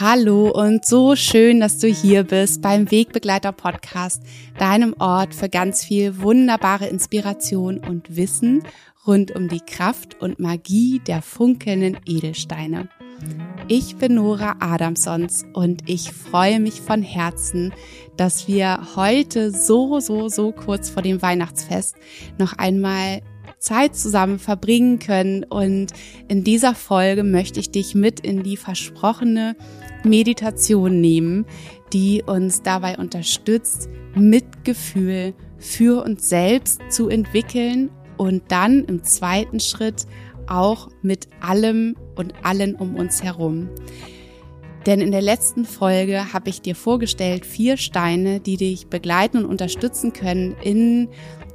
Hallo 0.00 0.50
und 0.50 0.84
so 0.84 1.14
schön, 1.14 1.60
dass 1.60 1.78
du 1.78 1.86
hier 1.86 2.24
bist 2.24 2.60
beim 2.60 2.90
Wegbegleiter 2.90 3.52
Podcast, 3.52 4.24
deinem 4.58 4.92
Ort 4.98 5.36
für 5.36 5.48
ganz 5.48 5.84
viel 5.84 6.20
wunderbare 6.20 6.88
Inspiration 6.88 7.78
und 7.78 8.16
Wissen 8.16 8.64
rund 9.06 9.36
um 9.36 9.46
die 9.46 9.60
Kraft 9.60 10.20
und 10.20 10.40
Magie 10.40 11.00
der 11.06 11.22
funkelnden 11.22 11.96
Edelsteine. 12.06 12.88
Ich 13.68 13.94
bin 13.94 14.16
Nora 14.16 14.56
Adamsons 14.58 15.46
und 15.52 15.88
ich 15.88 16.10
freue 16.10 16.58
mich 16.58 16.80
von 16.80 17.02
Herzen, 17.02 17.72
dass 18.16 18.48
wir 18.48 18.96
heute 18.96 19.52
so, 19.52 20.00
so, 20.00 20.28
so 20.28 20.50
kurz 20.50 20.90
vor 20.90 21.04
dem 21.04 21.22
Weihnachtsfest 21.22 21.94
noch 22.36 22.54
einmal 22.54 23.20
Zeit 23.64 23.96
zusammen 23.96 24.38
verbringen 24.38 24.98
können. 24.98 25.42
Und 25.44 25.88
in 26.28 26.44
dieser 26.44 26.74
Folge 26.74 27.24
möchte 27.24 27.60
ich 27.60 27.70
dich 27.70 27.94
mit 27.94 28.20
in 28.20 28.42
die 28.42 28.56
versprochene 28.56 29.56
Meditation 30.04 31.00
nehmen, 31.00 31.46
die 31.92 32.22
uns 32.24 32.62
dabei 32.62 32.96
unterstützt, 32.98 33.88
Mitgefühl 34.14 35.34
für 35.58 36.04
uns 36.04 36.28
selbst 36.28 36.80
zu 36.90 37.08
entwickeln 37.08 37.90
und 38.16 38.42
dann 38.48 38.84
im 38.84 39.02
zweiten 39.02 39.60
Schritt 39.60 40.06
auch 40.46 40.88
mit 41.02 41.28
allem 41.40 41.96
und 42.14 42.34
allen 42.42 42.74
um 42.74 42.96
uns 42.96 43.22
herum. 43.22 43.68
Denn 44.86 45.00
in 45.00 45.12
der 45.12 45.22
letzten 45.22 45.64
Folge 45.64 46.34
habe 46.34 46.50
ich 46.50 46.60
dir 46.60 46.74
vorgestellt 46.74 47.46
vier 47.46 47.78
Steine, 47.78 48.40
die 48.40 48.58
dich 48.58 48.88
begleiten 48.88 49.38
und 49.38 49.46
unterstützen 49.46 50.12
können 50.12 50.54
in 50.62 51.08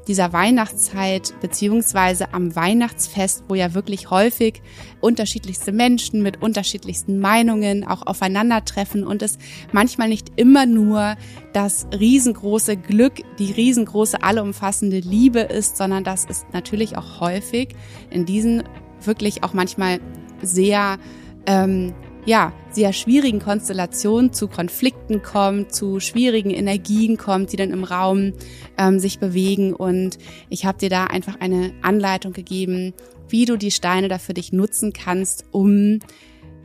dieser 0.08 0.34
Weihnachtszeit 0.34 1.34
beziehungsweise 1.42 2.34
am 2.34 2.56
Weihnachtsfest, 2.56 3.44
wo 3.48 3.56
ja 3.56 3.74
wirklich 3.74 4.10
häufig 4.10 4.62
unterschiedlichste 5.02 5.72
Menschen 5.72 6.22
mit 6.24 6.42
unterschiedlichsten 6.42 7.20
Meinungen 7.20 7.86
auch 7.86 8.06
aufeinandertreffen 8.08 9.06
und 9.06 9.22
es 9.22 9.38
manchmal 9.72 10.10
nicht 10.10 10.32
immer 10.36 10.66
nur 10.66 11.16
das 11.54 11.88
riesengroße 11.98 12.78
Glück, 12.78 13.22
die 13.38 13.52
riesengroße 13.52 14.24
allumfassende 14.24 15.00
Liebe 15.00 15.42
ist, 15.42 15.78
sondern 15.78 16.04
dass 16.04 16.26
es 16.28 16.46
natürlich 16.54 16.98
auch 16.98 17.20
häufig 17.20 17.76
in 18.10 18.26
diesen 18.26 18.64
wirklich 19.04 19.44
auch 19.44 19.54
manchmal 19.54 20.00
sehr 20.42 20.98
ähm, 21.46 21.94
ja, 22.30 22.54
sehr 22.70 22.94
schwierigen 22.94 23.40
Konstellationen 23.40 24.32
zu 24.34 24.48
Konflikten 24.48 25.24
kommt, 25.24 25.74
zu 25.74 26.00
schwierigen 26.00 26.52
Energien 26.52 27.18
kommt, 27.18 27.52
die 27.52 27.58
dann 27.58 27.72
im 27.72 27.84
Raum 27.84 28.34
ähm, 28.78 29.00
sich 29.00 29.18
bewegen. 29.18 29.74
Und 29.74 30.20
ich 30.48 30.64
habe 30.64 30.78
dir 30.78 30.92
da 30.92 31.06
einfach 31.06 31.40
eine 31.40 31.74
Anleitung 31.82 32.32
gegeben, 32.32 32.94
wie 33.30 33.46
du 33.46 33.58
die 33.58 33.72
Steine 33.72 34.10
da 34.10 34.20
für 34.20 34.36
dich 34.36 34.54
nutzen 34.54 34.94
kannst, 34.94 35.46
um 35.50 36.02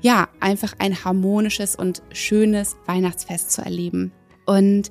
ja, 0.03 0.29
einfach 0.39 0.75
ein 0.81 1.03
harmonisches 1.03 1.77
und 1.77 2.03
schönes 2.13 2.77
Weihnachtsfest 2.85 3.51
zu 3.51 3.63
erleben. 3.63 4.13
Und 4.45 4.91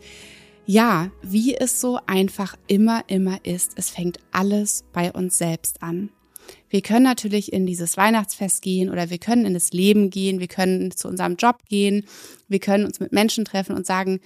ja, 0.65 1.11
wie 1.21 1.55
es 1.55 1.79
so 1.81 1.99
einfach 2.07 2.55
immer, 2.65 3.03
immer 3.05 3.37
ist, 3.43 3.73
es 3.75 3.91
fängt 3.91 4.17
alles 4.31 4.85
bei 4.91 5.11
uns 5.11 5.37
selbst 5.37 5.83
an. 5.83 6.09
Wir 6.73 6.81
können 6.81 7.03
natürlich 7.03 7.53
in 7.53 7.67
dieses 7.67 7.97
Weihnachtsfest 7.97 8.63
gehen 8.63 8.89
oder 8.89 9.11
wir 9.11 9.19
können 9.19 9.45
in 9.45 9.53
das 9.53 9.73
Leben 9.73 10.09
gehen, 10.09 10.39
wir 10.39 10.47
können 10.47 10.89
zu 10.89 11.07
unserem 11.07 11.35
Job 11.35 11.59
gehen, 11.69 12.03
wir 12.47 12.57
können 12.57 12.85
uns 12.85 12.99
mit 12.99 13.11
Menschen 13.11 13.45
treffen 13.45 13.75
und 13.75 13.85
sagen, 13.85 14.21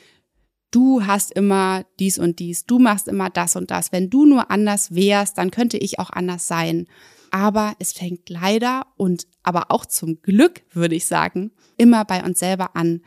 du 0.72 1.06
hast 1.06 1.34
immer 1.34 1.84
dies 2.00 2.18
und 2.18 2.40
dies, 2.40 2.66
du 2.66 2.80
machst 2.80 3.10
immer 3.10 3.30
das 3.30 3.58
und 3.58 3.70
das. 3.70 3.92
Wenn 3.92 4.10
du 4.10 4.26
nur 4.26 4.50
anders 4.50 4.96
wärst, 4.96 5.38
dann 5.38 5.52
könnte 5.52 5.78
ich 5.78 6.00
auch 6.00 6.10
anders 6.10 6.48
sein. 6.48 6.88
Aber 7.32 7.76
es 7.80 7.92
fängt 7.92 8.30
leider 8.30 8.86
und 8.96 9.28
aber 9.44 9.70
auch 9.70 9.86
zum 9.86 10.22
Glück, 10.22 10.62
würde 10.72 10.96
ich 10.96 11.06
sagen, 11.06 11.52
immer 11.76 12.06
bei 12.06 12.24
uns 12.24 12.40
selber 12.40 12.78
an. 12.78 13.02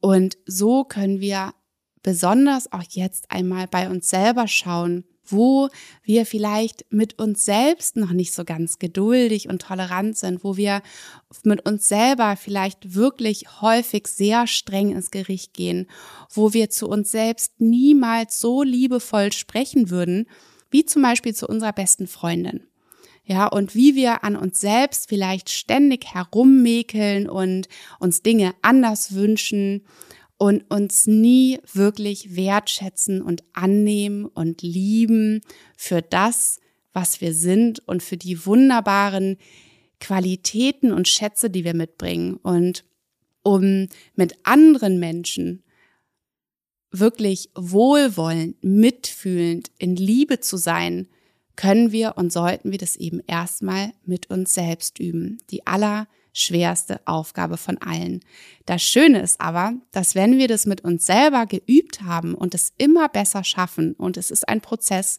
Und 0.00 0.38
so 0.46 0.84
können 0.84 1.20
wir 1.20 1.52
besonders 2.02 2.72
auch 2.72 2.84
jetzt 2.88 3.30
einmal 3.30 3.66
bei 3.66 3.90
uns 3.90 4.08
selber 4.08 4.48
schauen, 4.48 5.04
wo 5.28 5.68
wir 6.02 6.26
vielleicht 6.26 6.84
mit 6.90 7.18
uns 7.18 7.44
selbst 7.44 7.96
noch 7.96 8.12
nicht 8.12 8.32
so 8.32 8.44
ganz 8.44 8.78
geduldig 8.78 9.48
und 9.48 9.62
tolerant 9.62 10.16
sind, 10.16 10.44
wo 10.44 10.56
wir 10.56 10.82
mit 11.42 11.66
uns 11.68 11.88
selber 11.88 12.36
vielleicht 12.36 12.94
wirklich 12.94 13.60
häufig 13.60 14.06
sehr 14.06 14.46
streng 14.46 14.92
ins 14.92 15.10
Gericht 15.10 15.54
gehen, 15.54 15.88
wo 16.32 16.52
wir 16.52 16.70
zu 16.70 16.88
uns 16.88 17.10
selbst 17.10 17.60
niemals 17.60 18.40
so 18.40 18.62
liebevoll 18.62 19.32
sprechen 19.32 19.90
würden, 19.90 20.26
wie 20.70 20.84
zum 20.84 21.02
Beispiel 21.02 21.34
zu 21.34 21.46
unserer 21.46 21.72
besten 21.72 22.06
Freundin. 22.06 22.66
Ja, 23.28 23.48
und 23.48 23.74
wie 23.74 23.96
wir 23.96 24.22
an 24.22 24.36
uns 24.36 24.60
selbst 24.60 25.08
vielleicht 25.08 25.50
ständig 25.50 26.14
herummäkeln 26.14 27.28
und 27.28 27.66
uns 27.98 28.22
Dinge 28.22 28.54
anders 28.62 29.14
wünschen 29.14 29.82
und 30.38 30.70
uns 30.70 31.06
nie 31.06 31.58
wirklich 31.72 32.36
wertschätzen 32.36 33.22
und 33.22 33.42
annehmen 33.52 34.26
und 34.26 34.62
lieben 34.62 35.40
für 35.76 36.02
das, 36.02 36.60
was 36.92 37.20
wir 37.20 37.32
sind 37.32 37.86
und 37.88 38.02
für 38.02 38.16
die 38.16 38.46
wunderbaren 38.46 39.38
Qualitäten 40.00 40.92
und 40.92 41.08
Schätze, 41.08 41.48
die 41.50 41.64
wir 41.64 41.74
mitbringen. 41.74 42.34
Und 42.36 42.84
um 43.42 43.88
mit 44.14 44.36
anderen 44.44 44.98
Menschen 44.98 45.62
wirklich 46.90 47.50
wohlwollend, 47.54 48.62
mitfühlend, 48.62 49.70
in 49.78 49.96
Liebe 49.96 50.40
zu 50.40 50.56
sein, 50.56 51.08
können 51.54 51.92
wir 51.92 52.14
und 52.16 52.32
sollten 52.32 52.70
wir 52.70 52.78
das 52.78 52.96
eben 52.96 53.20
erstmal 53.26 53.92
mit 54.04 54.30
uns 54.30 54.52
selbst 54.52 54.98
üben. 54.98 55.38
Die 55.50 55.66
aller 55.66 56.06
schwerste 56.36 57.00
Aufgabe 57.06 57.56
von 57.56 57.78
allen. 57.78 58.20
Das 58.66 58.82
Schöne 58.82 59.20
ist 59.22 59.40
aber, 59.40 59.74
dass 59.92 60.14
wenn 60.14 60.38
wir 60.38 60.48
das 60.48 60.66
mit 60.66 60.82
uns 60.82 61.06
selber 61.06 61.46
geübt 61.46 62.02
haben 62.02 62.34
und 62.34 62.54
es 62.54 62.72
immer 62.78 63.08
besser 63.08 63.42
schaffen 63.42 63.94
und 63.94 64.16
es 64.16 64.30
ist 64.30 64.48
ein 64.48 64.60
Prozess, 64.60 65.18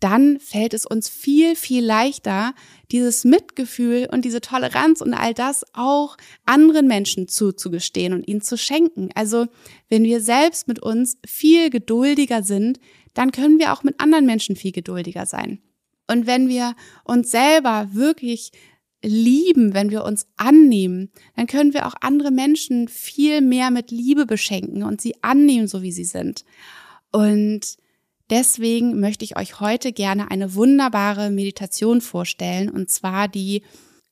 dann 0.00 0.38
fällt 0.38 0.74
es 0.74 0.84
uns 0.84 1.08
viel, 1.08 1.56
viel 1.56 1.82
leichter, 1.82 2.54
dieses 2.92 3.24
Mitgefühl 3.24 4.06
und 4.12 4.26
diese 4.26 4.42
Toleranz 4.42 5.00
und 5.00 5.14
all 5.14 5.32
das 5.32 5.64
auch 5.72 6.18
anderen 6.44 6.86
Menschen 6.86 7.26
zuzugestehen 7.26 8.12
und 8.12 8.28
ihnen 8.28 8.42
zu 8.42 8.58
schenken. 8.58 9.08
Also 9.14 9.46
wenn 9.88 10.04
wir 10.04 10.20
selbst 10.20 10.68
mit 10.68 10.78
uns 10.78 11.16
viel 11.26 11.70
geduldiger 11.70 12.42
sind, 12.42 12.80
dann 13.14 13.32
können 13.32 13.58
wir 13.58 13.72
auch 13.72 13.82
mit 13.82 13.98
anderen 13.98 14.26
Menschen 14.26 14.56
viel 14.56 14.72
geduldiger 14.72 15.24
sein. 15.24 15.62
Und 16.06 16.26
wenn 16.26 16.48
wir 16.48 16.74
uns 17.04 17.30
selber 17.30 17.88
wirklich 17.92 18.52
lieben, 19.04 19.74
wenn 19.74 19.90
wir 19.90 20.04
uns 20.04 20.26
annehmen, 20.36 21.10
dann 21.36 21.46
können 21.46 21.74
wir 21.74 21.86
auch 21.86 21.94
andere 22.00 22.30
Menschen 22.30 22.88
viel 22.88 23.42
mehr 23.42 23.70
mit 23.70 23.90
Liebe 23.90 24.26
beschenken 24.26 24.82
und 24.82 25.00
sie 25.00 25.22
annehmen, 25.22 25.68
so 25.68 25.82
wie 25.82 25.92
sie 25.92 26.04
sind. 26.04 26.44
Und 27.12 27.76
deswegen 28.30 28.98
möchte 28.98 29.24
ich 29.24 29.36
euch 29.36 29.60
heute 29.60 29.92
gerne 29.92 30.30
eine 30.30 30.54
wunderbare 30.54 31.30
Meditation 31.30 32.00
vorstellen, 32.00 32.70
und 32.70 32.90
zwar 32.90 33.28
die 33.28 33.62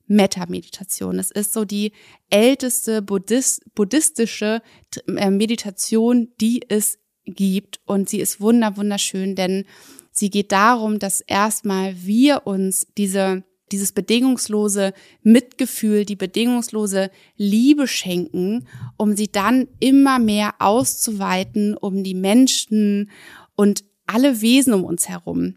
Metta-Meditation. 0.06 1.18
Es 1.18 1.30
ist 1.30 1.54
so 1.54 1.64
die 1.64 1.92
älteste 2.28 3.00
Buddhist 3.00 3.62
buddhistische 3.74 4.60
äh, 5.06 5.30
Meditation, 5.30 6.28
die 6.40 6.60
es 6.68 6.98
gibt. 7.24 7.80
Und 7.86 8.10
sie 8.10 8.20
ist 8.20 8.40
wunder, 8.40 8.76
wunderschön, 8.76 9.34
denn 9.36 9.64
sie 10.10 10.28
geht 10.28 10.52
darum, 10.52 10.98
dass 10.98 11.22
erstmal 11.22 11.94
wir 12.04 12.46
uns 12.46 12.86
diese 12.98 13.44
dieses 13.72 13.92
bedingungslose 13.92 14.92
Mitgefühl, 15.22 16.04
die 16.04 16.16
bedingungslose 16.16 17.10
Liebe 17.36 17.88
schenken, 17.88 18.68
um 18.96 19.16
sie 19.16 19.32
dann 19.32 19.68
immer 19.80 20.18
mehr 20.18 20.54
auszuweiten, 20.58 21.76
um 21.76 22.04
die 22.04 22.14
Menschen 22.14 23.10
und 23.56 23.84
alle 24.06 24.40
Wesen 24.40 24.74
um 24.74 24.84
uns 24.84 25.08
herum. 25.08 25.56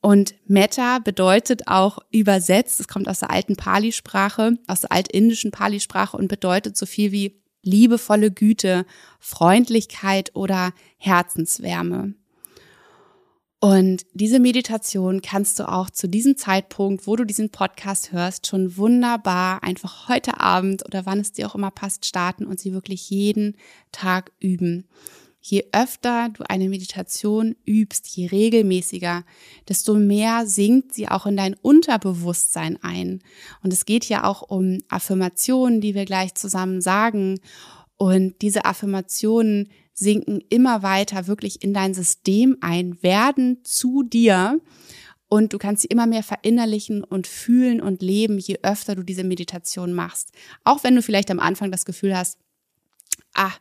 Und 0.00 0.34
Metta 0.46 0.98
bedeutet 0.98 1.66
auch 1.66 1.98
übersetzt, 2.10 2.78
es 2.78 2.88
kommt 2.88 3.08
aus 3.08 3.20
der 3.20 3.30
alten 3.30 3.56
Pali-Sprache, 3.56 4.58
aus 4.66 4.82
der 4.82 4.92
altindischen 4.92 5.50
Pali-Sprache 5.50 6.16
und 6.16 6.28
bedeutet 6.28 6.76
so 6.76 6.84
viel 6.84 7.10
wie 7.10 7.40
liebevolle 7.62 8.30
Güte, 8.30 8.84
Freundlichkeit 9.18 10.32
oder 10.34 10.74
Herzenswärme. 10.98 12.14
Und 13.64 14.04
diese 14.12 14.40
Meditation 14.40 15.22
kannst 15.22 15.58
du 15.58 15.66
auch 15.66 15.88
zu 15.88 16.06
diesem 16.06 16.36
Zeitpunkt, 16.36 17.06
wo 17.06 17.16
du 17.16 17.24
diesen 17.24 17.48
Podcast 17.48 18.12
hörst, 18.12 18.46
schon 18.46 18.76
wunderbar 18.76 19.62
einfach 19.62 20.06
heute 20.06 20.38
Abend 20.38 20.84
oder 20.84 21.06
wann 21.06 21.18
es 21.18 21.32
dir 21.32 21.46
auch 21.46 21.54
immer 21.54 21.70
passt, 21.70 22.04
starten 22.04 22.44
und 22.44 22.60
sie 22.60 22.74
wirklich 22.74 23.08
jeden 23.08 23.56
Tag 23.90 24.32
üben. 24.38 24.86
Je 25.40 25.64
öfter 25.72 26.28
du 26.28 26.44
eine 26.46 26.68
Meditation 26.68 27.56
übst, 27.64 28.06
je 28.08 28.26
regelmäßiger, 28.26 29.24
desto 29.66 29.94
mehr 29.94 30.46
sinkt 30.46 30.92
sie 30.92 31.08
auch 31.08 31.24
in 31.24 31.38
dein 31.38 31.54
Unterbewusstsein 31.54 32.78
ein. 32.82 33.22
Und 33.62 33.72
es 33.72 33.86
geht 33.86 34.04
ja 34.04 34.24
auch 34.24 34.42
um 34.42 34.80
Affirmationen, 34.90 35.80
die 35.80 35.94
wir 35.94 36.04
gleich 36.04 36.34
zusammen 36.34 36.82
sagen. 36.82 37.40
Und 37.96 38.42
diese 38.42 38.66
Affirmationen 38.66 39.70
sinken 39.94 40.42
immer 40.50 40.82
weiter 40.82 41.26
wirklich 41.26 41.62
in 41.62 41.72
dein 41.72 41.94
System 41.94 42.58
ein, 42.60 43.02
werden 43.02 43.60
zu 43.64 44.02
dir 44.02 44.60
und 45.28 45.52
du 45.52 45.58
kannst 45.58 45.82
sie 45.82 45.88
immer 45.88 46.06
mehr 46.06 46.22
verinnerlichen 46.22 47.02
und 47.02 47.26
fühlen 47.26 47.80
und 47.80 48.02
leben, 48.02 48.38
je 48.38 48.58
öfter 48.62 48.94
du 48.94 49.02
diese 49.02 49.24
Meditation 49.24 49.92
machst. 49.92 50.32
Auch 50.64 50.84
wenn 50.84 50.94
du 50.94 51.02
vielleicht 51.02 51.30
am 51.30 51.40
Anfang 51.40 51.72
das 51.72 51.84
Gefühl 51.84 52.16
hast, 52.16 52.38
ah, 53.34 53.52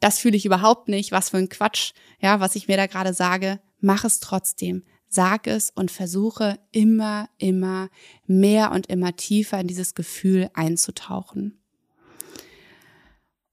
das 0.00 0.18
fühle 0.18 0.36
ich 0.36 0.44
überhaupt 0.44 0.88
nicht, 0.88 1.12
was 1.12 1.30
für 1.30 1.38
ein 1.38 1.48
Quatsch, 1.48 1.92
ja, 2.20 2.40
was 2.40 2.56
ich 2.56 2.68
mir 2.68 2.76
da 2.76 2.86
gerade 2.86 3.14
sage, 3.14 3.60
mach 3.80 4.04
es 4.04 4.20
trotzdem. 4.20 4.84
Sag 5.08 5.46
es 5.46 5.70
und 5.70 5.92
versuche 5.92 6.58
immer, 6.72 7.28
immer 7.38 7.88
mehr 8.26 8.72
und 8.72 8.88
immer 8.88 9.14
tiefer 9.14 9.60
in 9.60 9.68
dieses 9.68 9.94
Gefühl 9.94 10.50
einzutauchen. 10.54 11.63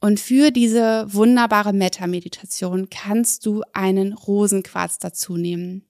Und 0.02 0.20
für 0.20 0.50
diese 0.50 1.06
wunderbare 1.14 1.74
Metta-Meditation 1.74 2.90
kannst 2.90 3.46
du 3.46 3.62
einen 3.72 4.14
Rosenquarz 4.14 4.98
dazu 4.98 5.38
nehmen. 5.38 5.86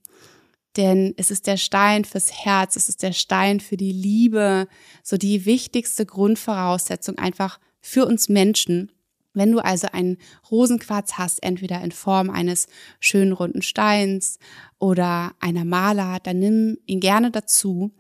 Denn 0.76 1.14
es 1.16 1.32
ist 1.32 1.48
der 1.48 1.58
Stein 1.58 2.04
fürs 2.04 2.32
Herz, 2.32 2.76
es 2.76 2.90
ist 2.90 3.04
der 3.04 3.14
Stein 3.14 3.62
für 3.62 3.78
die 3.78 3.94
Liebe, 3.94 4.68
so 5.02 5.18
die 5.18 5.46
wichtigste 5.46 6.06
Grundvoraussetzung 6.06 7.18
einfach 7.18 7.60
für 7.80 8.06
uns 8.06 8.28
Menschen. 8.28 8.92
Wenn 9.34 9.54
du 9.54 9.60
also 9.60 9.88
einen 9.92 10.18
Rosenquarz 10.50 11.14
hast, 11.14 11.42
entweder 11.42 11.82
in 11.82 11.94
Form 11.94 12.30
eines 12.30 12.68
schönen 13.00 13.32
runden 13.32 13.62
Steins 13.62 14.40
oder 14.78 15.34
einer 15.40 15.64
Maler, 15.64 16.20
dann 16.22 16.40
nimm 16.40 16.78
ihn 16.86 17.00
gerne 17.00 17.32
dazu 17.32 17.94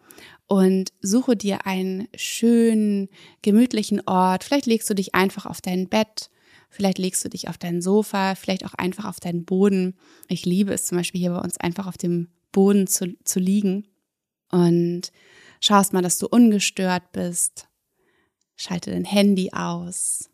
und 0.51 0.91
suche 0.99 1.37
dir 1.37 1.65
einen 1.65 2.09
schönen, 2.13 3.07
gemütlichen 3.41 4.05
Ort. 4.05 4.43
Vielleicht 4.43 4.65
legst 4.65 4.89
du 4.89 4.93
dich 4.93 5.15
einfach 5.15 5.45
auf 5.45 5.61
dein 5.61 5.87
Bett, 5.87 6.29
vielleicht 6.69 6.97
legst 6.97 7.23
du 7.23 7.29
dich 7.29 7.47
auf 7.47 7.57
dein 7.57 7.81
Sofa, 7.81 8.35
vielleicht 8.35 8.65
auch 8.65 8.73
einfach 8.73 9.05
auf 9.05 9.21
deinen 9.21 9.45
Boden. 9.45 9.95
Ich 10.27 10.45
liebe 10.45 10.73
es 10.73 10.87
zum 10.87 10.97
Beispiel 10.97 11.21
hier 11.21 11.31
bei 11.31 11.39
uns 11.39 11.57
einfach 11.57 11.87
auf 11.87 11.97
dem 11.97 12.27
Boden 12.51 12.85
zu, 12.85 13.15
zu 13.23 13.39
liegen 13.39 13.87
und 14.51 15.13
schaust 15.61 15.93
mal, 15.93 16.01
dass 16.01 16.17
du 16.17 16.27
ungestört 16.27 17.13
bist. 17.13 17.69
Schalte 18.57 18.91
dein 18.91 19.05
Handy 19.05 19.51
aus. 19.53 20.29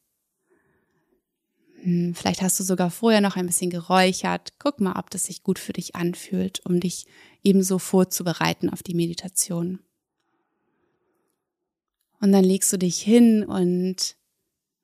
Hm, 1.83 2.15
vielleicht 2.15 2.41
hast 2.41 2.59
du 2.59 2.63
sogar 2.63 2.89
vorher 2.89 3.21
noch 3.21 3.35
ein 3.35 3.45
bisschen 3.45 3.69
geräuchert. 3.69 4.53
Guck 4.57 4.81
mal, 4.81 4.97
ob 4.97 5.11
das 5.11 5.25
sich 5.25 5.43
gut 5.43 5.59
für 5.59 5.73
dich 5.73 5.95
anfühlt, 5.95 6.65
um 6.65 6.79
dich 6.79 7.05
ebenso 7.43 7.77
vorzubereiten 7.77 8.71
auf 8.71 8.81
die 8.81 8.95
Meditation. 8.95 9.77
Und 12.19 12.31
dann 12.31 12.43
legst 12.43 12.73
du 12.73 12.77
dich 12.77 12.99
hin 12.99 13.43
und 13.43 14.15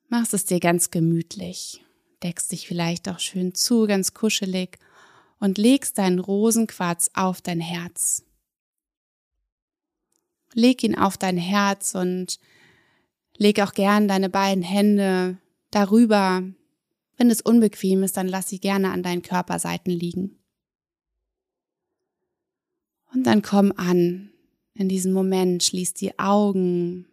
machst 0.08 0.34
es 0.34 0.44
dir 0.44 0.60
ganz 0.60 0.90
gemütlich. 0.90 1.84
Deckst 2.22 2.52
dich 2.52 2.66
vielleicht 2.66 3.08
auch 3.08 3.18
schön 3.18 3.54
zu, 3.54 3.86
ganz 3.86 4.14
kuschelig 4.14 4.78
und 5.40 5.58
legst 5.58 5.98
deinen 5.98 6.20
Rosenquarz 6.20 7.10
auf 7.14 7.42
dein 7.42 7.60
Herz. 7.60 8.22
Leg 10.52 10.82
ihn 10.84 10.96
auf 10.96 11.18
dein 11.18 11.36
Herz 11.36 11.94
und 11.94 12.38
leg 13.36 13.60
auch 13.60 13.72
gern 13.72 14.06
deine 14.06 14.30
beiden 14.30 14.62
Hände 14.62 15.38
darüber. 15.70 16.42
Wenn 17.16 17.30
es 17.30 17.40
unbequem 17.40 18.04
ist, 18.04 18.16
dann 18.16 18.28
lass 18.28 18.48
sie 18.48 18.60
gerne 18.60 18.90
an 18.90 19.02
deinen 19.02 19.22
Körperseiten 19.22 19.92
liegen. 19.92 20.38
Und 23.12 23.24
dann 23.24 23.42
komm 23.42 23.72
an 23.76 24.30
in 24.74 24.88
diesem 24.88 25.12
Moment, 25.12 25.62
schließ 25.62 25.94
die 25.94 26.18
Augen, 26.18 27.06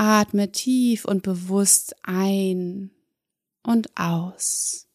Atme 0.00 0.50
tief 0.50 1.04
und 1.04 1.22
bewusst 1.22 1.94
ein 2.04 2.90
und 3.62 3.94
aus. 3.98 4.88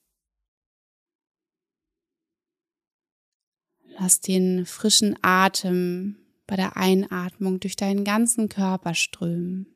Lass 4.00 4.20
den 4.20 4.66
frischen 4.66 5.16
Atem 5.22 6.18
bei 6.48 6.56
der 6.56 6.76
Einatmung 6.76 7.60
durch 7.60 7.76
deinen 7.76 8.04
ganzen 8.04 8.50
Körper 8.50 8.96
strömen. 8.96 9.68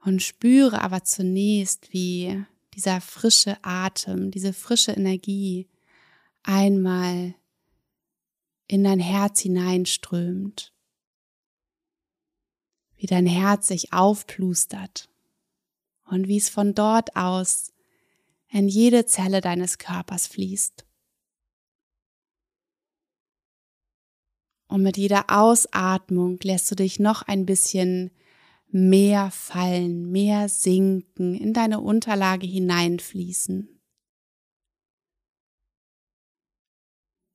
Und 0.00 0.22
spüre 0.22 0.80
aber 0.80 1.04
zunächst, 1.04 1.92
wie 1.92 2.46
dieser 2.72 3.02
frische 3.02 3.58
Atem, 3.62 4.30
diese 4.30 4.54
frische 4.54 4.92
Energie 4.92 5.68
einmal 6.42 7.34
in 8.68 8.84
dein 8.84 9.00
Herz 9.00 9.40
hineinströmt 9.40 10.73
wie 13.04 13.06
dein 13.06 13.26
Herz 13.26 13.68
sich 13.68 13.92
aufplustert 13.92 15.10
und 16.06 16.26
wie 16.26 16.38
es 16.38 16.48
von 16.48 16.74
dort 16.74 17.14
aus 17.16 17.70
in 18.48 18.66
jede 18.66 19.04
Zelle 19.04 19.42
deines 19.42 19.76
Körpers 19.76 20.26
fließt. 20.26 20.86
Und 24.68 24.82
mit 24.82 24.96
jeder 24.96 25.26
Ausatmung 25.28 26.38
lässt 26.42 26.70
du 26.70 26.76
dich 26.76 26.98
noch 26.98 27.20
ein 27.20 27.44
bisschen 27.44 28.10
mehr 28.68 29.30
fallen, 29.30 30.10
mehr 30.10 30.48
sinken, 30.48 31.34
in 31.34 31.52
deine 31.52 31.80
Unterlage 31.80 32.46
hineinfließen. 32.46 33.68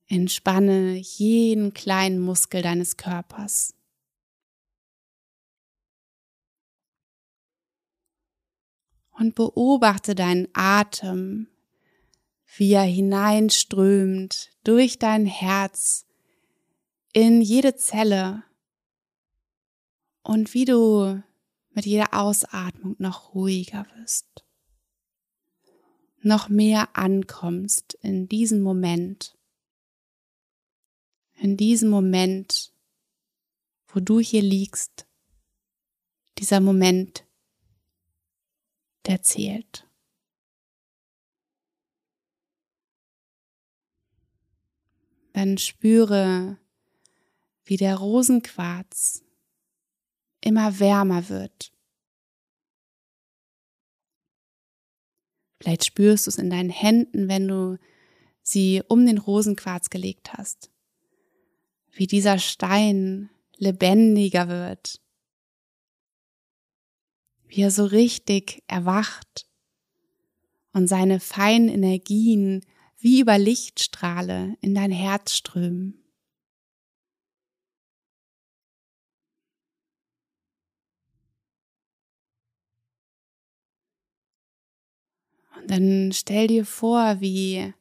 Entspanne 0.07 0.95
jeden 0.95 1.75
kleinen 1.75 2.18
Muskel 2.18 2.63
deines 2.63 2.98
Körpers. 2.98 3.79
Und 9.19 9.36
beobachte 9.36 10.16
deinen 10.16 10.48
Atem, 10.54 11.48
wie 12.56 12.71
er 12.71 12.83
hineinströmt 12.83 14.51
durch 14.63 14.98
dein 14.98 15.25
Herz 15.25 16.06
in 17.12 17.42
jede 17.42 17.75
Zelle 17.75 18.44
und 20.24 20.54
wie 20.54 20.66
du 20.66 21.21
mit 21.71 21.86
jeder 21.86 22.13
Ausatmung 22.13 22.95
noch 22.98 23.36
ruhiger 23.36 23.86
wirst, 23.98 24.45
noch 26.22 26.50
mehr 26.50 26.95
ankommst 26.95 27.95
in 28.01 28.27
diesem 28.27 28.62
Moment, 28.62 29.38
in 31.36 31.57
diesem 31.57 31.89
Moment, 31.89 32.74
wo 33.88 34.00
du 34.00 34.19
hier 34.19 34.42
liegst, 34.42 35.06
dieser 36.38 36.62
Moment, 36.62 37.25
der 39.10 39.24
zählt. 39.24 39.88
Dann 45.34 45.58
spüre, 45.58 46.60
wie 47.66 47.78
der 47.78 47.96
Rosenquarz 47.98 49.24
immer 50.42 50.80
wärmer 50.80 51.28
wird. 51.28 51.74
Vielleicht 55.60 55.86
spürst 55.86 56.28
du 56.28 56.30
es 56.30 56.38
in 56.38 56.50
deinen 56.50 56.70
Händen, 56.70 57.28
wenn 57.28 57.48
du 57.48 57.80
sie 58.44 58.84
um 58.88 59.06
den 59.06 59.18
Rosenquarz 59.18 59.89
gelegt 59.89 60.34
hast. 60.34 60.72
Wie 61.92 62.06
dieser 62.06 62.38
Stein 62.38 63.30
lebendiger 63.58 64.48
wird 64.48 65.01
wie 67.50 67.62
er 67.62 67.72
so 67.72 67.86
richtig 67.86 68.63
erwacht 68.68 69.48
und 70.72 70.88
seine 70.88 71.20
feinen 71.20 71.68
Energien 71.68 72.63
wie 73.00 73.20
über 73.20 73.38
Lichtstrahle 73.38 74.56
in 74.62 74.75
dein 74.75 74.91
Herz 74.91 75.34
strömen. 75.34 75.96
Und 85.56 85.72
dann 85.72 86.12
stell 86.13 86.48
dir 86.48 86.65
vor, 86.65 87.20
wie 87.20 87.74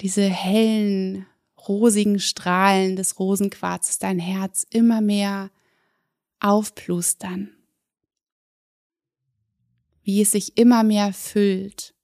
diese 0.00 0.22
hellen, 0.22 1.26
rosigen 1.68 2.18
Strahlen 2.18 2.96
des 2.96 3.18
Rosenquarzes 3.18 3.98
dein 3.98 4.18
Herz 4.18 4.66
immer 4.70 5.02
mehr 5.02 5.50
aufplustern 6.40 7.57
wie 10.08 10.22
es 10.22 10.30
sich 10.30 10.56
immer 10.56 10.84
mehr 10.84 11.12
füllt, 11.12 11.94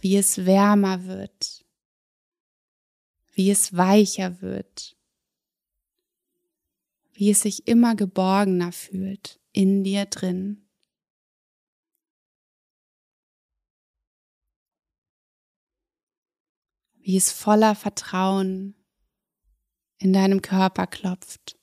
wie 0.00 0.16
es 0.16 0.46
wärmer 0.46 1.04
wird, 1.04 1.64
wie 3.34 3.52
es 3.52 3.76
weicher 3.76 4.42
wird, 4.42 4.96
wie 7.12 7.30
es 7.30 7.42
sich 7.42 7.68
immer 7.68 7.94
geborgener 7.94 8.72
fühlt 8.72 9.38
in 9.52 9.84
dir 9.84 10.06
drin. 10.06 10.68
Wie 16.96 17.16
es 17.16 17.30
voller 17.30 17.76
Vertrauen 17.76 18.74
in 19.98 20.12
deinem 20.12 20.42
Körper 20.42 20.88
klopft. 20.88 21.57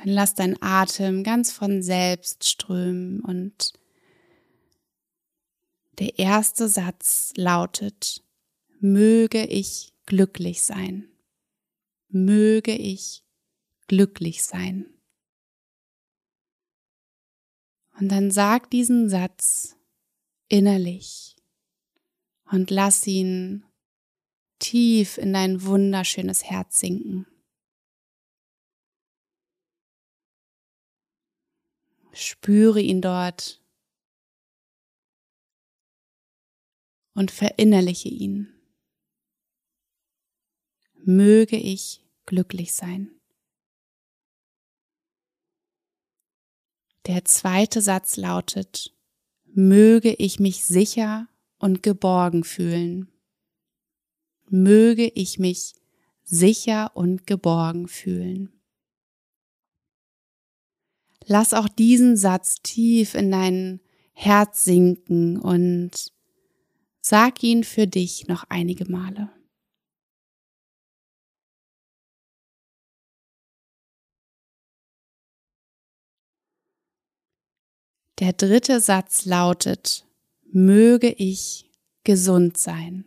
Dann 0.00 0.14
lass 0.14 0.34
dein 0.34 0.60
Atem 0.62 1.24
ganz 1.24 1.52
von 1.52 1.82
selbst 1.82 2.48
strömen 2.48 3.20
und 3.20 3.74
Der 5.98 6.18
erste 6.18 6.66
Satz 6.66 7.34
lautet, 7.36 8.24
möge 8.78 9.44
ich 9.44 9.92
glücklich 10.06 10.62
sein. 10.62 11.10
Möge 12.08 12.72
ich 12.72 13.22
glücklich 13.88 14.42
sein. 14.42 14.86
Und 17.98 18.08
dann 18.08 18.30
sag 18.30 18.70
diesen 18.70 19.10
Satz 19.10 19.76
innerlich 20.48 21.36
und 22.50 22.70
lass 22.70 23.06
ihn 23.06 23.66
tief 24.58 25.18
in 25.18 25.34
dein 25.34 25.62
wunderschönes 25.62 26.44
Herz 26.44 26.80
sinken. 26.80 27.26
Spüre 32.12 32.80
ihn 32.80 33.00
dort 33.00 33.62
und 37.14 37.30
verinnerliche 37.30 38.08
ihn. 38.08 38.52
Möge 40.94 41.56
ich 41.56 42.04
glücklich 42.26 42.74
sein. 42.74 43.10
Der 47.06 47.24
zweite 47.24 47.80
Satz 47.80 48.16
lautet, 48.16 48.94
möge 49.44 50.12
ich 50.14 50.38
mich 50.38 50.64
sicher 50.64 51.28
und 51.58 51.82
geborgen 51.82 52.44
fühlen. 52.44 53.10
Möge 54.48 55.08
ich 55.08 55.38
mich 55.38 55.74
sicher 56.24 56.94
und 56.94 57.26
geborgen 57.26 57.88
fühlen. 57.88 58.59
Lass 61.26 61.54
auch 61.54 61.68
diesen 61.68 62.16
Satz 62.16 62.56
tief 62.62 63.14
in 63.14 63.30
dein 63.30 63.80
Herz 64.12 64.64
sinken 64.64 65.38
und 65.38 66.12
sag 67.00 67.42
ihn 67.42 67.64
für 67.64 67.86
dich 67.86 68.26
noch 68.28 68.44
einige 68.48 68.90
Male. 68.90 69.30
Der 78.20 78.34
dritte 78.34 78.80
Satz 78.80 79.24
lautet, 79.24 80.06
möge 80.52 81.10
ich 81.10 81.70
gesund 82.04 82.58
sein. 82.58 83.06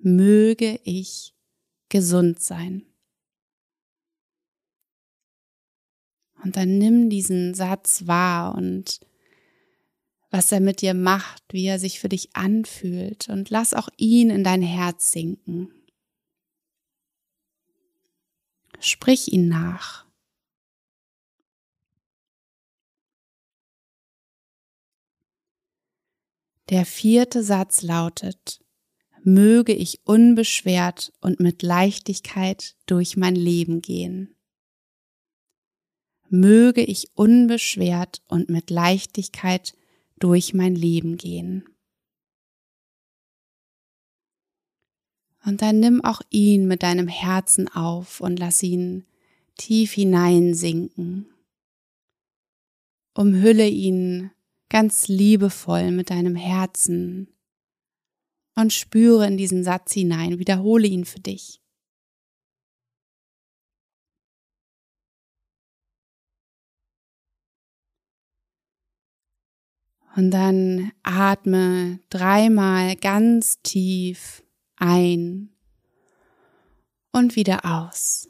Möge 0.00 0.80
ich 0.82 1.32
gesund 1.88 2.40
sein. 2.40 2.89
Und 6.42 6.56
dann 6.56 6.78
nimm 6.78 7.10
diesen 7.10 7.54
Satz 7.54 8.06
wahr 8.06 8.54
und 8.54 9.00
was 10.30 10.52
er 10.52 10.60
mit 10.60 10.80
dir 10.80 10.94
macht, 10.94 11.42
wie 11.50 11.66
er 11.66 11.78
sich 11.78 11.98
für 12.00 12.08
dich 12.08 12.34
anfühlt 12.34 13.28
und 13.28 13.50
lass 13.50 13.74
auch 13.74 13.88
ihn 13.96 14.30
in 14.30 14.44
dein 14.44 14.62
Herz 14.62 15.12
sinken. 15.12 15.70
Sprich 18.78 19.32
ihn 19.32 19.48
nach. 19.48 20.06
Der 26.70 26.86
vierte 26.86 27.42
Satz 27.42 27.82
lautet, 27.82 28.64
möge 29.24 29.74
ich 29.74 30.00
unbeschwert 30.04 31.12
und 31.20 31.40
mit 31.40 31.62
Leichtigkeit 31.62 32.76
durch 32.86 33.16
mein 33.16 33.34
Leben 33.34 33.82
gehen. 33.82 34.36
Möge 36.30 36.82
ich 36.82 37.10
unbeschwert 37.14 38.22
und 38.28 38.48
mit 38.48 38.70
Leichtigkeit 38.70 39.74
durch 40.18 40.54
mein 40.54 40.74
Leben 40.74 41.16
gehen. 41.16 41.64
Und 45.44 45.62
dann 45.62 45.80
nimm 45.80 46.04
auch 46.04 46.20
ihn 46.30 46.66
mit 46.66 46.82
deinem 46.82 47.08
Herzen 47.08 47.68
auf 47.68 48.20
und 48.20 48.38
lass 48.38 48.62
ihn 48.62 49.04
tief 49.56 49.92
hineinsinken. 49.92 51.26
Umhülle 53.14 53.66
ihn 53.66 54.30
ganz 54.68 55.08
liebevoll 55.08 55.90
mit 55.90 56.10
deinem 56.10 56.36
Herzen 56.36 57.28
und 58.54 58.72
spüre 58.72 59.26
in 59.26 59.36
diesen 59.36 59.64
Satz 59.64 59.92
hinein, 59.92 60.38
wiederhole 60.38 60.86
ihn 60.86 61.04
für 61.04 61.20
dich. 61.20 61.59
Und 70.16 70.30
dann 70.30 70.92
atme 71.02 72.00
dreimal 72.10 72.96
ganz 72.96 73.60
tief 73.62 74.42
ein 74.76 75.50
und 77.12 77.36
wieder 77.36 77.64
aus. 77.64 78.29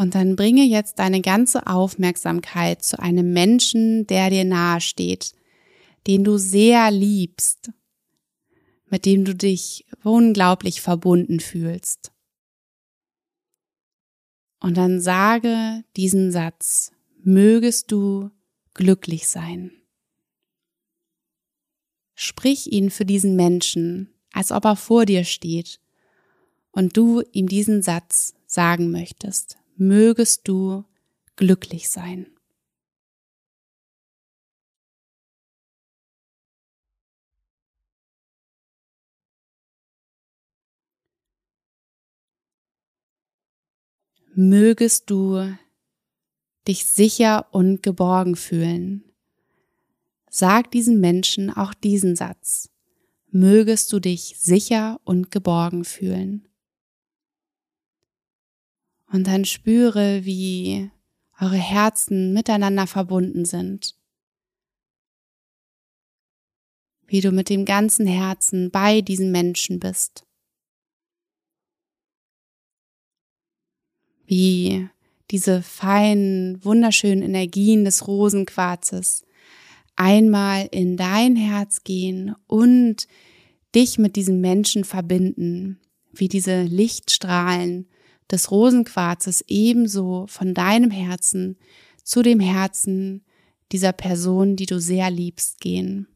Und 0.00 0.14
dann 0.14 0.34
bringe 0.34 0.64
jetzt 0.64 0.98
deine 0.98 1.20
ganze 1.20 1.66
Aufmerksamkeit 1.66 2.82
zu 2.82 2.98
einem 2.98 3.34
Menschen, 3.34 4.06
der 4.06 4.30
dir 4.30 4.46
nahe 4.46 4.80
steht, 4.80 5.34
den 6.06 6.24
du 6.24 6.38
sehr 6.38 6.90
liebst, 6.90 7.70
mit 8.86 9.04
dem 9.04 9.26
du 9.26 9.34
dich 9.34 9.84
unglaublich 10.02 10.80
verbunden 10.80 11.38
fühlst. 11.38 12.12
Und 14.58 14.78
dann 14.78 15.02
sage 15.02 15.84
diesen 15.98 16.32
Satz, 16.32 16.92
mögest 17.22 17.92
du 17.92 18.30
glücklich 18.72 19.28
sein. 19.28 19.70
Sprich 22.14 22.72
ihn 22.72 22.88
für 22.88 23.04
diesen 23.04 23.36
Menschen, 23.36 24.14
als 24.32 24.50
ob 24.50 24.64
er 24.64 24.76
vor 24.76 25.04
dir 25.04 25.24
steht 25.24 25.78
und 26.70 26.96
du 26.96 27.20
ihm 27.32 27.48
diesen 27.48 27.82
Satz 27.82 28.32
sagen 28.46 28.90
möchtest 28.90 29.59
mögest 29.80 30.46
du 30.46 30.84
glücklich 31.36 31.88
sein. 31.88 32.26
Mögest 44.34 45.08
du 45.08 45.56
dich 46.68 46.84
sicher 46.84 47.46
und 47.50 47.82
geborgen 47.82 48.36
fühlen. 48.36 49.04
Sag 50.28 50.70
diesem 50.70 51.00
Menschen 51.00 51.50
auch 51.50 51.72
diesen 51.72 52.16
Satz. 52.16 52.68
Mögest 53.30 53.92
du 53.94 53.98
dich 53.98 54.36
sicher 54.38 55.00
und 55.04 55.30
geborgen 55.30 55.84
fühlen. 55.84 56.49
Und 59.12 59.26
dann 59.26 59.44
spüre, 59.44 60.24
wie 60.24 60.90
eure 61.40 61.56
Herzen 61.56 62.32
miteinander 62.32 62.86
verbunden 62.86 63.44
sind. 63.44 63.96
Wie 67.06 67.20
du 67.20 67.32
mit 67.32 67.48
dem 67.48 67.64
ganzen 67.64 68.06
Herzen 68.06 68.70
bei 68.70 69.00
diesen 69.00 69.32
Menschen 69.32 69.80
bist. 69.80 70.24
Wie 74.26 74.88
diese 75.30 75.62
feinen, 75.62 76.64
wunderschönen 76.64 77.22
Energien 77.22 77.84
des 77.84 78.06
Rosenquarzes 78.06 79.24
einmal 79.96 80.68
in 80.70 80.96
dein 80.96 81.36
Herz 81.36 81.82
gehen 81.84 82.34
und 82.46 83.06
dich 83.74 83.98
mit 83.98 84.16
diesem 84.16 84.40
Menschen 84.40 84.84
verbinden, 84.84 85.80
wie 86.12 86.28
diese 86.28 86.62
Lichtstrahlen 86.62 87.89
des 88.30 88.50
Rosenquarzes 88.50 89.44
ebenso 89.48 90.26
von 90.26 90.54
deinem 90.54 90.90
Herzen 90.90 91.56
zu 92.04 92.22
dem 92.22 92.40
Herzen 92.40 93.24
dieser 93.72 93.92
Person, 93.92 94.56
die 94.56 94.66
du 94.66 94.80
sehr 94.80 95.10
liebst, 95.10 95.60
gehen. 95.60 96.06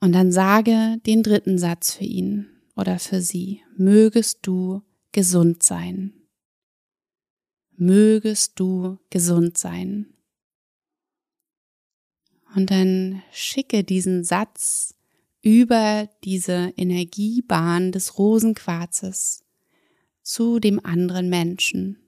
Und 0.00 0.12
dann 0.12 0.32
sage 0.32 0.98
den 1.06 1.22
dritten 1.22 1.58
Satz 1.58 1.94
für 1.94 2.04
ihn 2.04 2.48
oder 2.74 2.98
für 2.98 3.20
sie. 3.20 3.62
Mögest 3.76 4.38
du 4.42 4.82
gesund 5.12 5.62
sein. 5.62 6.14
Mögest 7.76 8.58
du 8.58 8.98
gesund 9.10 9.58
sein. 9.58 10.06
Und 12.54 12.70
dann 12.70 13.22
schicke 13.30 13.84
diesen 13.84 14.24
Satz 14.24 14.94
über 15.42 16.08
diese 16.24 16.72
Energiebahn 16.76 17.92
des 17.92 18.18
Rosenquarzes 18.18 19.44
zu 20.22 20.60
dem 20.60 20.84
anderen 20.84 21.28
Menschen. 21.28 21.98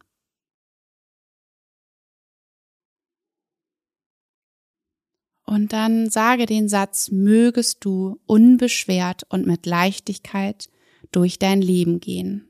Und 5.45 5.73
dann 5.73 6.09
sage 6.09 6.47
den 6.47 6.69
Satz, 6.69 7.11
mögest 7.11 7.85
du 7.85 8.21
unbeschwert 8.27 9.25
und 9.29 9.47
mit 9.47 9.67
Leichtigkeit 9.67 10.71
durch 11.11 11.39
dein 11.39 11.61
Leben 11.61 12.01
gehen. 12.01 12.49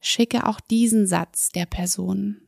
Schicke 0.00 0.46
auch 0.46 0.60
diesen 0.60 1.06
Satz 1.06 1.50
der 1.50 1.66
Person 1.66 2.40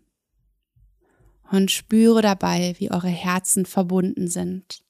und 1.50 1.71
spüre 1.71 2.23
dabei, 2.23 2.75
wie 2.78 2.90
eure 2.90 3.09
Herzen 3.09 3.66
verbunden 3.66 4.28
sind. 4.28 4.86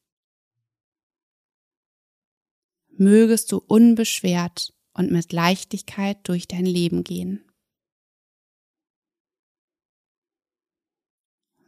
Mögest 2.98 3.52
du 3.52 3.58
unbeschwert 3.58 4.72
und 4.94 5.10
mit 5.10 5.32
Leichtigkeit 5.32 6.18
durch 6.24 6.48
dein 6.48 6.64
Leben 6.64 7.04
gehen. 7.04 7.44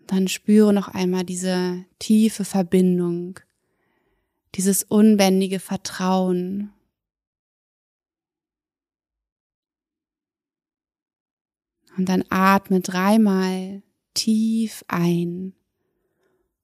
Dann 0.07 0.27
spüre 0.27 0.73
noch 0.73 0.89
einmal 0.89 1.25
diese 1.25 1.85
tiefe 1.99 2.47
Verbindung, 2.47 3.41
dieses 4.55 4.83
unbändige 4.83 5.61
Vertrauen. 5.61 6.73
Und 11.99 12.09
dann 12.09 12.25
atme 12.31 12.81
dreimal 12.81 13.83
tief 14.15 14.83
ein 14.89 15.55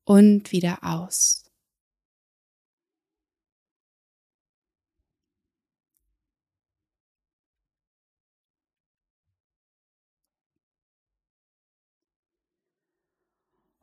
und 0.05 0.53
wieder 0.53 0.79
aus. 0.83 1.44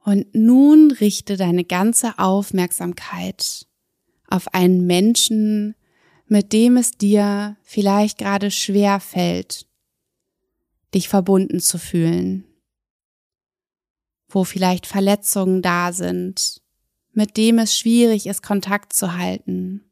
Und 0.03 0.33
nun 0.33 0.91
richte 0.91 1.37
deine 1.37 1.63
ganze 1.63 2.17
Aufmerksamkeit 2.17 3.67
auf 4.27 4.53
einen 4.53 4.85
Menschen, 4.87 5.75
mit 6.27 6.53
dem 6.53 6.77
es 6.77 6.91
dir 6.91 7.57
vielleicht 7.63 8.17
gerade 8.17 8.49
schwer 8.49 8.99
fällt, 8.99 9.67
dich 10.93 11.07
verbunden 11.07 11.59
zu 11.59 11.77
fühlen, 11.77 12.45
wo 14.27 14.43
vielleicht 14.43 14.87
Verletzungen 14.87 15.61
da 15.61 15.93
sind, 15.93 16.61
mit 17.11 17.37
dem 17.37 17.59
es 17.59 17.77
schwierig 17.77 18.25
ist, 18.25 18.41
Kontakt 18.41 18.93
zu 18.93 19.17
halten, 19.17 19.91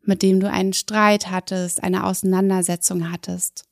mit 0.00 0.22
dem 0.22 0.40
du 0.40 0.48
einen 0.48 0.72
Streit 0.72 1.30
hattest, 1.30 1.82
eine 1.82 2.04
Auseinandersetzung 2.04 3.10
hattest 3.10 3.68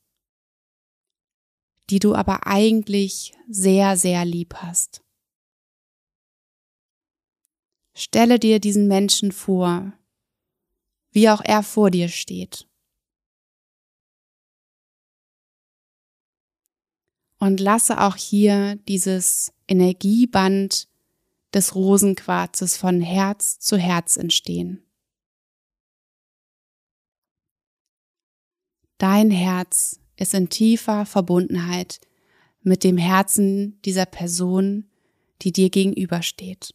die 1.90 1.99
du 1.99 2.14
aber 2.14 2.47
eigentlich 2.47 3.35
sehr, 3.49 3.97
sehr 3.97 4.25
lieb 4.25 4.54
hast. 4.54 5.02
Stelle 7.94 8.38
dir 8.38 8.61
diesen 8.61 8.87
Menschen 8.87 9.32
vor, 9.32 9.92
wie 11.11 11.28
auch 11.28 11.40
er 11.40 11.62
vor 11.64 11.90
dir 11.90 12.09
steht. 12.09 12.68
Und 17.38 17.59
lasse 17.59 18.00
auch 18.00 18.16
hier 18.16 18.76
dieses 18.88 19.52
Energieband 19.66 20.88
des 21.52 21.75
Rosenquarzes 21.75 22.76
von 22.76 23.00
Herz 23.00 23.59
zu 23.59 23.76
Herz 23.76 24.16
entstehen. 24.16 24.85
Dein 28.99 29.30
Herz 29.30 29.99
ist 30.21 30.35
in 30.35 30.50
tiefer 30.50 31.06
Verbundenheit 31.06 32.00
mit 32.63 32.85
dem 32.85 32.99
Herzen 32.99 33.80
dieser 33.83 34.06
Person, 34.06 34.91
die 35.43 35.50
dir 35.50 35.71
gegenübersteht. 35.71 36.75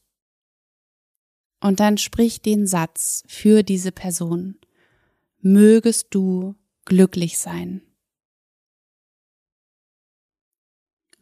Und 1.62 1.80
dann 1.80 1.98
sprich 1.98 2.42
den 2.42 2.66
Satz 2.66 3.24
für 3.28 3.64
diese 3.64 3.92
Person. 3.92 4.58
Mögest 5.40 6.08
du 6.10 6.56
glücklich 6.86 7.38
sein. 7.38 7.82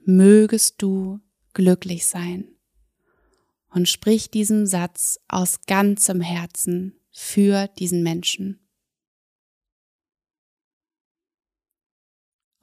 Mögest 0.05 0.81
du 0.81 1.19
glücklich 1.53 2.05
sein. 2.05 2.55
Und 3.69 3.89
sprich 3.89 4.29
diesen 4.29 4.65
Satz 4.65 5.19
aus 5.27 5.61
ganzem 5.65 6.21
Herzen 6.21 6.99
für 7.11 7.67
diesen 7.79 8.03
Menschen. 8.03 8.62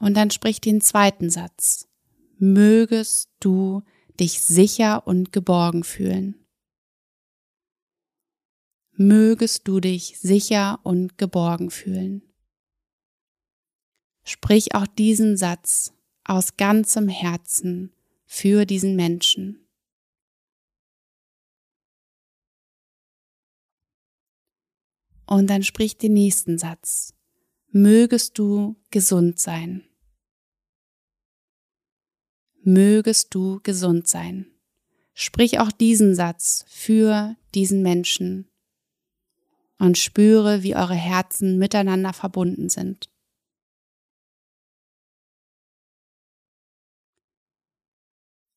Und 0.00 0.14
dann 0.14 0.30
sprich 0.30 0.60
den 0.60 0.80
zweiten 0.80 1.30
Satz. 1.30 1.86
Mögest 2.38 3.30
du 3.38 3.82
dich 4.18 4.40
sicher 4.40 5.06
und 5.06 5.30
geborgen 5.30 5.84
fühlen. 5.84 6.46
Mögest 8.92 9.68
du 9.68 9.78
dich 9.78 10.18
sicher 10.18 10.80
und 10.84 11.18
geborgen 11.18 11.70
fühlen. 11.70 12.22
Sprich 14.24 14.74
auch 14.74 14.86
diesen 14.86 15.36
Satz 15.36 15.92
aus 16.24 16.56
ganzem 16.56 17.08
Herzen 17.08 17.92
für 18.24 18.64
diesen 18.64 18.96
Menschen. 18.96 19.66
Und 25.26 25.48
dann 25.48 25.62
sprich 25.62 25.98
den 25.98 26.14
nächsten 26.14 26.56
Satz. 26.56 27.14
Mögest 27.70 28.38
du 28.38 28.76
gesund 28.90 29.38
sein 29.38 29.84
mögest 32.62 33.34
du 33.34 33.60
gesund 33.62 34.08
sein. 34.08 34.46
Sprich 35.14 35.58
auch 35.58 35.72
diesen 35.72 36.14
Satz 36.14 36.64
für 36.68 37.36
diesen 37.54 37.82
Menschen 37.82 38.48
und 39.78 39.98
spüre, 39.98 40.62
wie 40.62 40.76
eure 40.76 40.94
Herzen 40.94 41.58
miteinander 41.58 42.12
verbunden 42.12 42.68
sind. 42.68 43.10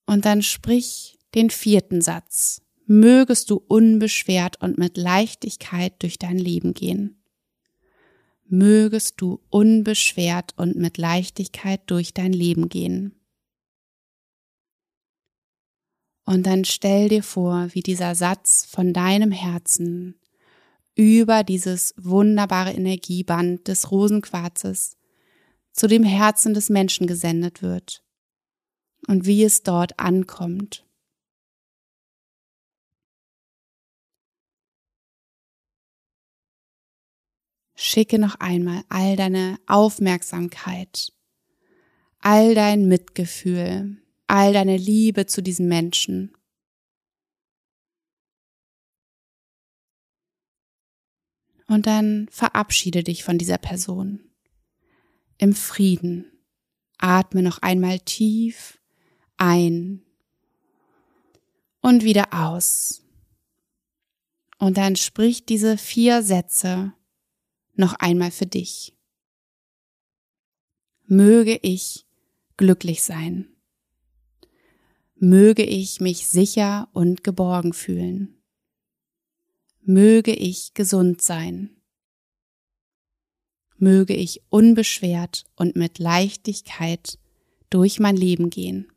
Und 0.06 0.26
dann 0.26 0.42
sprich 0.42 1.18
den 1.34 1.50
vierten 1.50 2.02
Satz. 2.02 2.62
Mögest 2.86 3.50
du 3.50 3.56
unbeschwert 3.56 4.62
und 4.62 4.78
mit 4.78 4.98
Leichtigkeit 4.98 5.94
durch 6.04 6.20
dein 6.20 6.38
Leben 6.38 6.74
gehen. 6.74 7.24
Mögest 8.46 9.22
du 9.22 9.42
unbeschwert 9.50 10.54
und 10.58 10.76
mit 10.76 10.98
Leichtigkeit 10.98 11.82
durch 11.88 12.14
dein 12.14 12.34
Leben 12.34 12.68
gehen. 12.68 13.23
Und 16.26 16.46
dann 16.46 16.64
stell 16.64 17.10
dir 17.10 17.24
vor, 17.24 17.68
wie 17.74 17.82
dieser 17.82 18.16
Satz 18.16 18.66
von 18.66 18.94
deinem 18.94 19.32
Herzen 19.32 20.20
über 20.96 21.44
dieses 21.44 21.94
wunderbare 21.98 22.72
Energieband 22.72 23.68
des 23.68 23.92
Rosenquarzes 23.92 24.98
zu 25.72 25.88
dem 25.88 26.04
Herzen 26.04 26.54
des 26.54 26.70
Menschen 26.70 27.08
gesendet 27.08 27.62
wird 27.62 28.04
und 29.08 29.26
wie 29.26 29.44
es 29.44 29.64
dort 29.64 30.00
ankommt. 30.00 30.86
Schicke 37.76 38.20
noch 38.20 38.36
einmal 38.36 38.84
all 38.88 39.16
deine 39.16 39.58
Aufmerksamkeit, 39.66 41.12
all 42.20 42.56
dein 42.56 42.88
Mitgefühl, 42.88 44.03
all 44.34 44.52
deine 44.52 44.78
Liebe 44.78 45.28
zu 45.28 45.44
diesem 45.44 45.68
Menschen. 45.68 46.36
Und 51.68 51.86
dann 51.86 52.28
verabschiede 52.32 53.04
dich 53.04 53.24
von 53.24 53.38
dieser 53.38 53.60
Person. 53.60 54.32
Im 55.38 55.54
Frieden. 55.54 56.32
Atme 56.98 57.44
noch 57.44 57.60
einmal 57.60 58.00
tief 58.00 58.82
ein 59.38 60.02
und 61.82 62.04
wieder 62.04 62.34
aus. 62.34 63.06
Und 64.58 64.78
dann 64.78 64.96
sprich 64.96 65.46
diese 65.46 65.78
vier 65.78 66.24
Sätze 66.24 66.94
noch 67.76 67.94
einmal 67.94 68.32
für 68.32 68.48
dich. 68.48 68.98
Möge 71.06 71.60
ich 71.62 72.08
glücklich 72.58 73.04
sein 73.04 73.53
möge 75.24 75.64
ich 75.64 76.02
mich 76.02 76.28
sicher 76.28 76.90
und 76.92 77.24
geborgen 77.24 77.72
fühlen. 77.72 78.44
Möge 79.80 80.34
ich 80.34 80.74
gesund 80.74 81.22
sein. 81.22 81.82
Möge 83.78 84.14
ich 84.16 84.44
unbeschwert 84.50 85.46
und 85.56 85.78
mit 85.78 85.98
Leichtigkeit 85.98 87.20
durch 87.70 88.02
mein 88.02 88.18
Leben 88.18 88.50
gehen. 88.50 88.92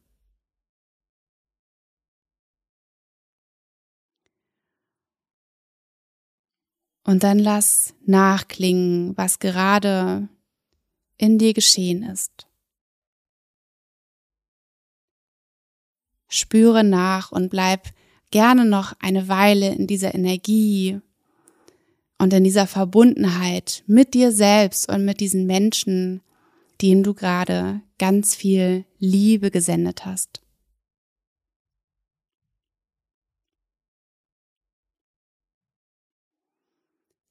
Und 7.04 7.22
dann 7.22 7.38
lass 7.38 7.94
nachklingen, 8.04 9.16
was 9.16 9.38
gerade 9.38 10.28
in 11.18 11.38
dir 11.38 11.54
geschehen 11.54 12.02
ist. 12.02 12.48
Spüre 16.28 16.84
nach 16.84 17.32
und 17.32 17.50
bleib 17.50 17.88
gerne 18.30 18.64
noch 18.64 18.92
eine 19.00 19.28
Weile 19.28 19.74
in 19.74 19.86
dieser 19.86 20.14
Energie 20.14 21.00
und 22.18 22.32
in 22.32 22.44
dieser 22.44 22.66
Verbundenheit 22.66 23.84
mit 23.86 24.14
dir 24.14 24.32
selbst 24.32 24.88
und 24.88 25.04
mit 25.04 25.20
diesen 25.20 25.46
Menschen, 25.46 26.22
denen 26.82 27.02
du 27.02 27.14
gerade 27.14 27.80
ganz 27.98 28.34
viel 28.34 28.84
Liebe 28.98 29.50
gesendet 29.50 30.04
hast. 30.04 30.40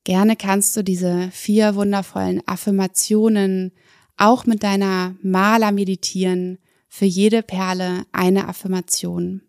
Gerne 0.04 0.36
kannst 0.36 0.78
du 0.78 0.84
diese 0.84 1.32
vier 1.32 1.74
wundervollen 1.74 2.48
Affirmationen 2.48 3.72
auch 4.18 4.46
mit 4.46 4.62
deiner 4.62 5.16
Maler 5.24 5.72
meditieren, 5.72 6.60
für 6.88 7.06
jede 7.06 7.44
Perle 7.44 8.06
eine 8.12 8.48
Affirmation. 8.48 9.42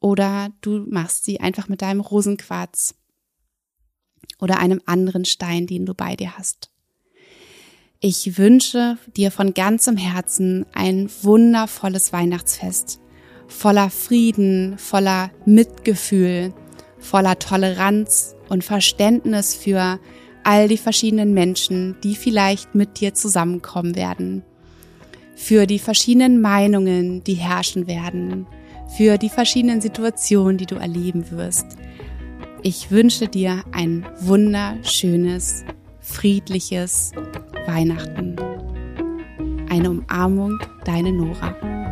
Oder 0.00 0.52
du 0.60 0.84
machst 0.88 1.24
sie 1.24 1.40
einfach 1.40 1.68
mit 1.68 1.82
deinem 1.82 2.00
Rosenquarz 2.00 2.94
oder 4.38 4.58
einem 4.58 4.80
anderen 4.86 5.24
Stein, 5.24 5.66
den 5.66 5.86
du 5.86 5.94
bei 5.94 6.16
dir 6.16 6.36
hast. 6.36 6.70
Ich 8.00 8.36
wünsche 8.36 8.98
dir 9.16 9.30
von 9.30 9.54
ganzem 9.54 9.96
Herzen 9.96 10.66
ein 10.74 11.08
wundervolles 11.22 12.12
Weihnachtsfest, 12.12 13.00
voller 13.46 13.88
Frieden, 13.88 14.76
voller 14.76 15.30
Mitgefühl, 15.46 16.52
voller 16.98 17.38
Toleranz 17.38 18.34
und 18.50 18.62
Verständnis 18.62 19.54
für 19.54 19.98
all 20.42 20.68
die 20.68 20.76
verschiedenen 20.76 21.32
Menschen, 21.32 21.96
die 22.02 22.14
vielleicht 22.14 22.74
mit 22.74 23.00
dir 23.00 23.14
zusammenkommen 23.14 23.96
werden, 23.96 24.44
für 25.34 25.66
die 25.66 25.78
verschiedenen 25.78 26.40
Meinungen, 26.40 27.22
die 27.24 27.34
herrschen 27.34 27.86
werden, 27.86 28.46
für 28.96 29.18
die 29.18 29.28
verschiedenen 29.28 29.80
Situationen, 29.80 30.58
die 30.58 30.66
du 30.66 30.76
erleben 30.76 31.30
wirst. 31.30 31.66
Ich 32.62 32.90
wünsche 32.90 33.28
dir 33.28 33.62
ein 33.72 34.06
wunderschönes, 34.20 35.64
friedliches 36.00 37.12
Weihnachten. 37.66 38.36
Eine 39.68 39.90
Umarmung, 39.90 40.58
deine 40.84 41.12
Nora. 41.12 41.83